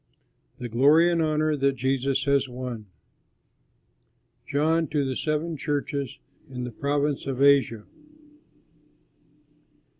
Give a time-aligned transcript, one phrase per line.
[0.57, 2.87] THE GLORY AND HONOR THAT JESUS HAS WON
[4.47, 6.17] John, to the seven churches
[6.49, 7.85] in the province of Asia.